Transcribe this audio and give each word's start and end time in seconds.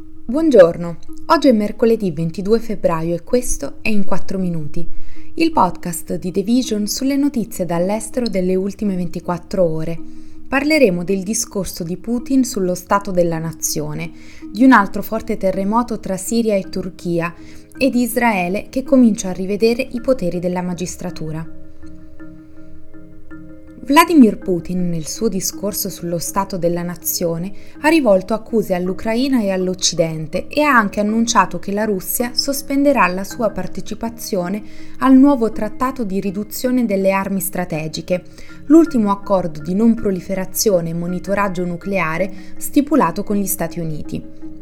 Buongiorno, 0.00 0.96
oggi 1.26 1.48
è 1.48 1.52
mercoledì 1.52 2.10
22 2.10 2.58
febbraio 2.58 3.14
e 3.14 3.22
questo 3.22 3.78
è 3.82 3.90
In 3.90 4.04
4 4.04 4.38
Minuti, 4.38 4.88
il 5.34 5.52
podcast 5.52 6.14
di 6.14 6.30
The 6.30 6.42
Vision 6.42 6.86
sulle 6.86 7.16
notizie 7.16 7.66
dall'estero 7.66 8.26
delle 8.26 8.54
ultime 8.54 8.96
24 8.96 9.62
ore. 9.62 9.98
Parleremo 10.48 11.04
del 11.04 11.22
discorso 11.22 11.84
di 11.84 11.98
Putin 11.98 12.44
sullo 12.44 12.74
stato 12.74 13.10
della 13.10 13.38
nazione, 13.38 14.10
di 14.50 14.64
un 14.64 14.72
altro 14.72 15.02
forte 15.02 15.36
terremoto 15.36 16.00
tra 16.00 16.16
Siria 16.16 16.54
e 16.54 16.70
Turchia 16.70 17.34
e 17.76 17.90
di 17.90 18.00
Israele 18.00 18.68
che 18.70 18.82
comincia 18.82 19.28
a 19.28 19.32
rivedere 19.32 19.86
i 19.90 20.00
poteri 20.00 20.38
della 20.38 20.62
magistratura. 20.62 21.59
Vladimir 23.82 24.36
Putin, 24.36 24.90
nel 24.90 25.06
suo 25.06 25.28
discorso 25.28 25.88
sullo 25.88 26.18
Stato 26.18 26.58
della 26.58 26.82
Nazione, 26.82 27.50
ha 27.80 27.88
rivolto 27.88 28.34
accuse 28.34 28.74
all'Ucraina 28.74 29.40
e 29.40 29.50
all'Occidente 29.50 30.48
e 30.48 30.60
ha 30.60 30.76
anche 30.76 31.00
annunciato 31.00 31.58
che 31.58 31.72
la 31.72 31.84
Russia 31.84 32.32
sospenderà 32.34 33.06
la 33.06 33.24
sua 33.24 33.48
partecipazione 33.48 34.62
al 34.98 35.16
nuovo 35.16 35.50
trattato 35.50 36.04
di 36.04 36.20
riduzione 36.20 36.84
delle 36.84 37.10
armi 37.10 37.40
strategiche, 37.40 38.22
l'ultimo 38.66 39.10
accordo 39.10 39.62
di 39.62 39.74
non 39.74 39.94
proliferazione 39.94 40.90
e 40.90 40.94
monitoraggio 40.94 41.64
nucleare 41.64 42.30
stipulato 42.58 43.24
con 43.24 43.36
gli 43.36 43.46
Stati 43.46 43.80
Uniti. 43.80 44.59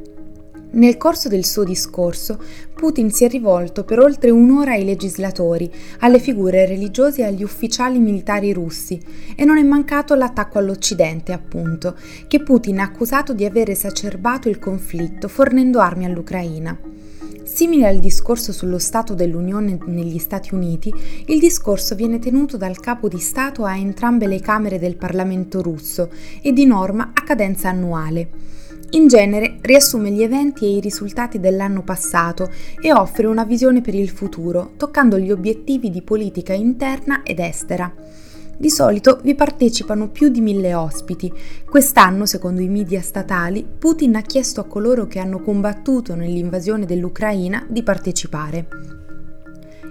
Nel 0.71 0.99
corso 0.99 1.31
del 1.31 1.47
suo 1.47 1.65
discorso, 1.65 2.39
Putin 2.75 3.11
si 3.11 3.25
è 3.25 3.29
rivolto 3.29 3.85
per 3.85 4.01
oltre 4.01 4.29
un'ora 4.29 4.73
ai 4.73 4.85
legislatori, 4.85 5.71
alle 6.01 6.19
figure 6.19 6.67
religiose 6.67 7.23
e 7.23 7.25
agli 7.25 7.43
ufficiali 7.43 7.99
militari 7.99 8.53
russi 8.53 9.01
e 9.35 9.47
non 9.47 9.57
è 9.57 9.63
mancato 9.63 10.15
l'attacco 10.15 10.59
all'Occidente, 10.59 11.33
appunto, 11.33 11.97
che 12.27 12.43
Putin 12.43 12.81
ha 12.81 12.85
accusato 12.85 13.33
di 13.33 13.47
aver 13.47 13.71
esacerbato 13.71 14.51
il 14.51 14.59
conflitto 14.59 15.27
fornendo 15.27 15.81
armi 15.81 16.05
all'Ucraina. 16.05 16.79
Simile 17.45 17.89
al 17.89 17.99
discorso 17.99 18.53
sullo 18.53 18.79
Stato 18.79 19.15
dell'Unione 19.15 19.79
negli 19.87 20.19
Stati 20.19 20.53
Uniti, 20.53 20.93
il 21.29 21.39
discorso 21.39 21.95
viene 21.95 22.19
tenuto 22.19 22.59
dal 22.59 22.79
capo 22.79 23.09
di 23.09 23.19
Stato 23.19 23.65
a 23.65 23.75
entrambe 23.75 24.27
le 24.27 24.41
Camere 24.41 24.79
del 24.79 24.97
Parlamento 24.97 25.63
russo 25.63 26.11
e 26.43 26.53
di 26.53 26.67
norma 26.67 27.13
a 27.15 27.23
cadenza 27.23 27.71
annuale. 27.71 28.58
In 28.91 29.07
genere 29.07 29.59
riassume 29.61 30.11
gli 30.11 30.23
eventi 30.23 30.65
e 30.65 30.77
i 30.77 30.81
risultati 30.81 31.39
dell'anno 31.39 31.83
passato 31.83 32.51
e 32.81 32.91
offre 32.91 33.27
una 33.27 33.45
visione 33.45 33.83
per 33.83 33.95
il 33.95 34.09
futuro, 34.09 34.73
toccando 34.79 35.19
gli 35.19 35.31
obiettivi 35.31 35.91
di 35.91 36.01
politica 36.01 36.55
interna 36.55 37.23
ed 37.23 37.39
estera. 37.39 37.93
Di 38.57 38.71
solito 38.71 39.21
vi 39.23 39.35
partecipano 39.35 40.09
più 40.09 40.31
di 40.31 40.41
mille 40.41 40.73
ospiti. 40.73 41.31
Quest'anno, 41.69 42.25
secondo 42.25 42.63
i 42.63 42.69
media 42.69 43.03
statali, 43.03 43.65
Putin 43.79 44.17
ha 44.17 44.23
chiesto 44.23 44.61
a 44.61 44.65
coloro 44.65 45.07
che 45.07 45.19
hanno 45.19 45.43
combattuto 45.43 46.15
nell'invasione 46.15 46.87
dell'Ucraina 46.87 47.67
di 47.69 47.83
partecipare. 47.83 49.08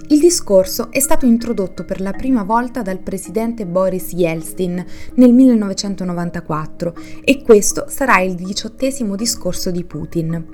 Il 0.10 0.20
discorso 0.20 0.92
è 0.92 1.00
stato 1.00 1.26
introdotto 1.26 1.84
per 1.84 2.00
la 2.00 2.14
prima 2.14 2.44
volta 2.44 2.82
dal 2.82 3.00
presidente 3.00 3.66
Boris 3.66 4.14
Yeltsin 4.14 4.86
nel 5.16 5.34
1994 5.34 6.96
e 7.24 7.42
questo 7.42 7.86
sarà 7.90 8.22
il 8.22 8.36
diciottesimo 8.36 9.16
discorso 9.16 9.70
di 9.70 9.84
Putin. 9.84 10.46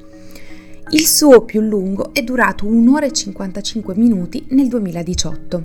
Il 0.90 1.06
suo 1.06 1.44
più 1.46 1.62
lungo 1.62 2.14
è 2.14 2.24
durato 2.24 2.66
1 2.66 2.94
ora 2.94 3.06
e 3.06 3.12
55 3.12 3.96
minuti 3.96 4.46
nel 4.50 4.68
2018. 4.68 5.64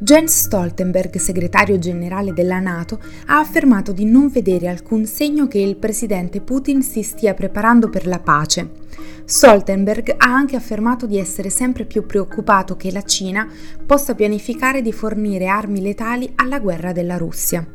Jens 0.00 0.42
Stoltenberg, 0.42 1.16
segretario 1.16 1.76
generale 1.78 2.32
della 2.32 2.60
Nato, 2.60 3.00
ha 3.26 3.40
affermato 3.40 3.90
di 3.90 4.04
non 4.04 4.28
vedere 4.28 4.68
alcun 4.68 5.06
segno 5.06 5.48
che 5.48 5.58
il 5.58 5.74
presidente 5.76 6.40
Putin 6.40 6.82
si 6.82 7.02
stia 7.02 7.34
preparando 7.34 7.90
per 7.90 8.06
la 8.06 8.20
pace. 8.20 8.86
Stoltenberg 9.24 10.14
ha 10.16 10.32
anche 10.32 10.56
affermato 10.56 11.06
di 11.06 11.18
essere 11.18 11.50
sempre 11.50 11.84
più 11.84 12.06
preoccupato 12.06 12.76
che 12.76 12.90
la 12.90 13.02
Cina 13.02 13.46
possa 13.84 14.14
pianificare 14.14 14.82
di 14.82 14.92
fornire 14.92 15.46
armi 15.46 15.80
letali 15.80 16.32
alla 16.36 16.58
guerra 16.58 16.92
della 16.92 17.16
Russia. 17.16 17.66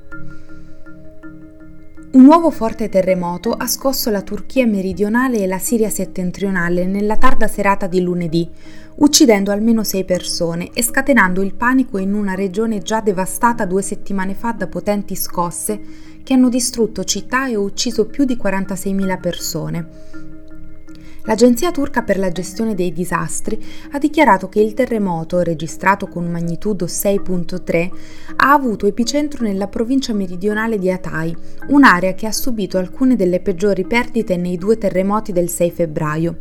Un 2.13 2.25
nuovo 2.25 2.51
forte 2.51 2.89
terremoto 2.89 3.49
ha 3.49 3.65
scosso 3.65 4.11
la 4.11 4.21
Turchia 4.21 4.67
meridionale 4.67 5.39
e 5.39 5.47
la 5.47 5.57
Siria 5.57 5.89
settentrionale 5.89 6.85
nella 6.85 7.17
tarda 7.17 7.47
serata 7.47 7.87
di 7.87 8.01
lunedì, 8.01 8.47
uccidendo 8.97 9.51
almeno 9.51 9.83
sei 9.83 10.05
persone 10.05 10.69
e 10.73 10.83
scatenando 10.83 11.41
il 11.41 11.55
panico 11.55 11.97
in 11.97 12.13
una 12.13 12.35
regione 12.35 12.83
già 12.83 13.01
devastata 13.01 13.65
due 13.65 13.81
settimane 13.81 14.35
fa 14.35 14.51
da 14.51 14.67
potenti 14.67 15.15
scosse 15.15 15.81
che 16.21 16.35
hanno 16.35 16.49
distrutto 16.49 17.03
città 17.03 17.47
e 17.47 17.55
ucciso 17.55 18.05
più 18.05 18.25
di 18.25 18.35
46.000 18.35 19.19
persone. 19.19 19.87
L'Agenzia 21.25 21.71
turca 21.71 22.01
per 22.01 22.17
la 22.17 22.33
gestione 22.33 22.75
dei 22.75 22.91
disastri 22.91 23.63
ha 23.91 23.97
dichiarato 23.97 24.49
che 24.49 24.59
il 24.59 24.73
terremoto, 24.73 25.39
registrato 25.41 26.07
con 26.07 26.29
magnitudo 26.29 26.85
6.3, 26.85 27.89
ha 28.35 28.51
avuto 28.51 28.87
epicentro 28.87 29.45
nella 29.45 29.69
provincia 29.69 30.11
meridionale 30.11 30.77
di 30.77 30.91
Hatay, 30.91 31.33
un'area 31.69 32.13
che 32.13 32.27
ha 32.27 32.31
subito 32.33 32.77
alcune 32.77 33.15
delle 33.15 33.39
peggiori 33.39 33.85
perdite 33.85 34.35
nei 34.35 34.57
due 34.57 34.77
terremoti 34.77 35.31
del 35.31 35.49
6 35.49 35.71
febbraio. 35.71 36.39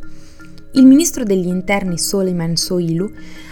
Il 0.74 0.86
ministro 0.86 1.22
degli 1.22 1.48
interni 1.48 1.98
Soleiman 1.98 2.56
Soilu 2.56 3.08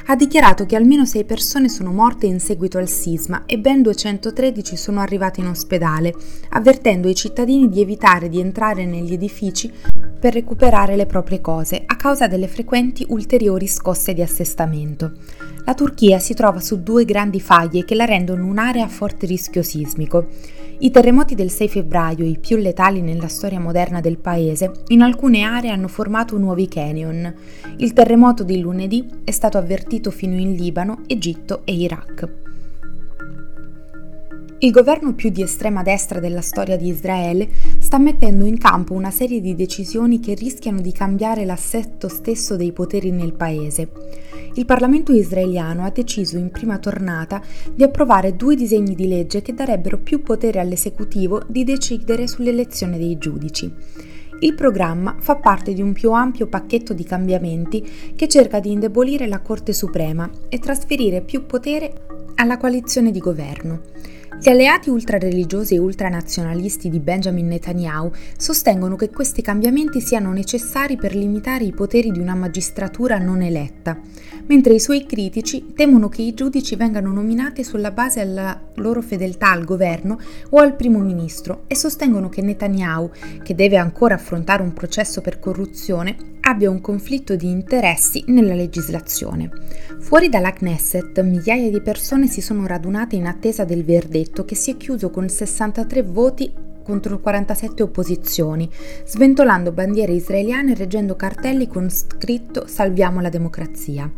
ha 0.07 0.17
dichiarato 0.17 0.65
che 0.65 0.75
almeno 0.75 1.05
6 1.05 1.25
persone 1.25 1.69
sono 1.69 1.93
morte 1.93 2.25
in 2.25 2.41
seguito 2.41 2.79
al 2.79 2.89
sisma 2.89 3.45
e 3.45 3.59
ben 3.59 3.83
213 3.83 4.75
sono 4.75 5.01
arrivate 5.01 5.41
in 5.41 5.47
ospedale, 5.47 6.15
avvertendo 6.49 7.11
i 7.11 7.15
cittadini 7.15 7.69
di 7.69 7.83
evitare 7.83 8.31
di 8.31 8.41
entrare 8.41 8.87
negli 8.87 9.13
edifici 9.13 9.71
per 10.21 10.35
recuperare 10.35 10.95
le 10.95 11.07
proprie 11.07 11.41
cose 11.41 11.83
a 11.85 11.97
causa 11.97 12.29
delle 12.29 12.47
frequenti 12.47 13.07
ulteriori 13.09 13.67
scosse 13.67 14.13
di 14.13 14.21
assestamento. 14.21 15.13
La 15.65 15.75
Turchia 15.75 16.19
si 16.19 16.35
trova 16.35 16.61
su 16.61 16.83
due 16.83 17.05
grandi 17.05 17.41
faglie 17.41 17.85
che 17.85 17.95
la 17.95 18.05
rendono 18.05 18.45
un'area 18.45 18.85
a 18.85 18.89
forte 18.89 19.27
rischio 19.27 19.63
sismico. 19.63 20.29
I 20.81 20.91
terremoti 20.91 21.35
del 21.35 21.51
6 21.51 21.69
febbraio, 21.69 22.25
i 22.25 22.39
più 22.39 22.57
letali 22.57 23.01
nella 23.01 23.29
storia 23.29 23.61
moderna 23.61 24.01
del 24.01 24.19
paese, 24.19 24.71
in 24.89 25.03
alcune 25.03 25.43
aree 25.43 25.71
hanno 25.71 25.89
formato 25.89 26.37
nuovi 26.39 26.69
canyon. 26.69 27.35
Il 27.79 27.93
terremoto 27.93 28.45
di 28.45 28.61
lunedì 28.61 29.07
è 29.25 29.31
stato 29.31 29.59
avvertito 29.59 30.11
fino 30.11 30.39
in 30.39 30.53
Libano, 30.53 31.03
Egitto 31.07 31.63
e 31.65 31.73
Iraq. 31.73 32.50
Il 34.61 34.71
governo 34.71 35.15
più 35.15 35.31
di 35.31 35.43
estrema 35.43 35.83
destra 35.83 36.21
della 36.21 36.41
storia 36.41 36.77
di 36.77 36.89
Israele 36.89 37.49
sta 37.79 37.99
mettendo 37.99 38.45
in 38.45 38.59
campo 38.59 38.95
una 38.95 39.11
serie 39.11 39.41
di 39.41 39.55
decisioni 39.55 40.21
che 40.21 40.35
rischiano 40.35 40.81
di 40.81 40.93
cambiare 40.93 41.45
l'assetto 41.45 42.09
stesso 42.09 42.57
dei 42.57 42.73
poteri 42.73 43.11
nel 43.11 43.33
paese 43.33 43.89
il 44.55 44.65
Parlamento 44.65 45.13
israeliano 45.13 45.85
ha 45.85 45.91
deciso 45.91 46.37
in 46.37 46.51
prima 46.51 46.79
tornata 46.79 47.41
di 47.73 47.85
approvare 47.85 48.35
due 48.35 48.57
disegni 48.57 48.95
di 48.95 49.07
legge 49.07 49.43
che 49.43 49.55
darebbero 49.55 49.99
più 49.99 50.23
potere 50.23 50.59
all'esecutivo 50.59 51.43
di 51.47 51.63
decidere 51.63 52.27
sull'elezione 52.27 52.99
dei 52.99 53.17
giudici. 53.17 53.73
Il 54.41 54.55
programma 54.55 55.17
fa 55.21 55.37
parte 55.37 55.73
di 55.73 55.83
un 55.83 55.93
più 55.93 56.13
ampio 56.13 56.47
pacchetto 56.47 56.95
di 56.95 57.05
cambiamenti 57.05 58.13
che 58.17 58.27
cerca 58.27 58.59
di 58.59 58.73
indebolire 58.73 59.29
la 59.29 59.41
Corte 59.41 59.73
Suprema 59.73 60.29
e 60.49 60.59
trasferire 60.59 61.21
più 61.21 61.47
potere 61.47 61.93
alla 62.37 62.57
coalizione 62.57 63.13
di 63.13 63.19
governo. 63.21 63.83
Gli 64.39 64.49
alleati 64.49 64.89
ultrareligiosi 64.89 65.75
e 65.75 65.79
ultranazionalisti 65.79 66.89
di 66.89 66.99
Benjamin 66.99 67.49
Netanyahu 67.49 68.11
sostengono 68.39 68.97
che 68.97 69.11
questi 69.11 69.43
cambiamenti 69.43 70.01
siano 70.01 70.33
necessari 70.33 70.97
per 70.97 71.15
limitare 71.15 71.65
i 71.65 71.73
poteri 71.73 72.11
di 72.11 72.21
una 72.21 72.35
magistratura 72.35 73.19
non 73.19 73.43
eletta, 73.43 73.99
mentre 74.47 74.75
i 74.75 74.81
suoi 74.81 75.05
critici 75.05 75.73
temono 75.75 76.09
che 76.09 76.23
i 76.23 76.33
giudici 76.33 76.75
vengano 76.77 77.13
nominati 77.13 77.63
sulla 77.65 77.91
base 77.91 78.25
della 78.25 78.59
loro 78.77 79.03
fedeltà 79.03 79.51
al 79.51 79.65
governo 79.65 80.19
o 80.51 80.59
al 80.59 80.75
primo 80.75 81.01
ministro 81.01 81.65
e 81.67 81.77
sostengono 81.77 82.31
che 82.31 82.41
Netanyahu, 82.41 83.11
che 83.43 83.55
deve 83.55 83.77
ancora 83.77 84.15
affrontare 84.15 84.63
un 84.63 84.73
processo 84.73 85.21
per 85.21 85.39
corruzione, 85.39 86.39
abbia 86.51 86.69
un 86.69 86.81
conflitto 86.81 87.37
di 87.37 87.49
interessi 87.49 88.25
nella 88.27 88.55
legislazione. 88.55 89.51
Fuori 90.01 90.29
dalla 90.29 90.53
Knesset 90.53 91.21
migliaia 91.23 91.71
di 91.71 91.81
persone 91.81 92.27
si 92.27 92.41
sono 92.41 92.67
radunate 92.67 93.15
in 93.15 93.27
attesa 93.27 93.65
del 93.65 93.85
verdetto 93.85 94.45
che 94.45 94.57
si 94.57 94.73
è 94.73 94.77
chiuso 94.77 95.11
con 95.11 95.29
63 95.29 96.03
voti 96.03 96.53
contro 96.83 97.21
47 97.21 97.85
opposizioni, 97.85 98.69
sventolando 99.05 99.71
bandiere 99.71 100.13
israeliane 100.13 100.73
e 100.73 100.75
reggendo 100.75 101.15
cartelli 101.15 101.69
con 101.69 101.89
scritto 101.89 102.67
Salviamo 102.67 103.21
la 103.21 103.29
democrazia. 103.29 104.11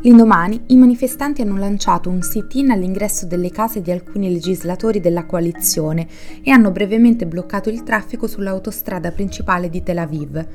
L'indomani 0.00 0.60
i 0.66 0.76
manifestanti 0.76 1.42
hanno 1.42 1.58
lanciato 1.58 2.10
un 2.10 2.22
sit-in 2.22 2.72
all'ingresso 2.72 3.26
delle 3.26 3.50
case 3.50 3.82
di 3.82 3.92
alcuni 3.92 4.32
legislatori 4.32 4.98
della 4.98 5.26
coalizione 5.26 6.08
e 6.42 6.50
hanno 6.50 6.72
brevemente 6.72 7.24
bloccato 7.26 7.68
il 7.68 7.84
traffico 7.84 8.26
sull'autostrada 8.26 9.12
principale 9.12 9.68
di 9.70 9.82
Tel 9.84 9.98
Aviv. 9.98 10.46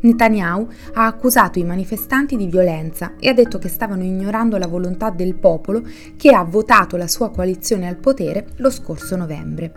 Netanyahu 0.00 0.68
ha 0.94 1.06
accusato 1.06 1.58
i 1.58 1.64
manifestanti 1.64 2.36
di 2.36 2.46
violenza 2.46 3.14
e 3.18 3.28
ha 3.28 3.34
detto 3.34 3.58
che 3.58 3.68
stavano 3.68 4.02
ignorando 4.02 4.56
la 4.56 4.66
volontà 4.66 5.10
del 5.10 5.34
popolo 5.34 5.82
che 6.16 6.30
ha 6.30 6.42
votato 6.42 6.96
la 6.96 7.08
sua 7.08 7.30
coalizione 7.30 7.88
al 7.88 7.96
potere 7.96 8.46
lo 8.56 8.70
scorso 8.70 9.16
novembre. 9.16 9.72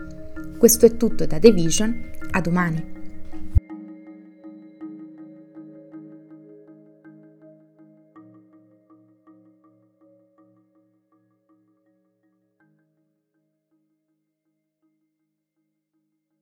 Questo 0.58 0.86
è 0.86 0.96
tutto 0.96 1.26
da 1.26 1.38
The 1.38 1.50
Vision, 1.50 2.10
a 2.30 2.40
domani. 2.40 3.01